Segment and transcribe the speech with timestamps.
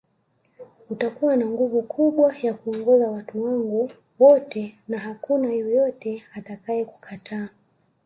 [0.89, 7.49] Utakuwa na nguvu kubwa ya kuongoza watu wangu wote na hakuna yeyote atakaye kukataa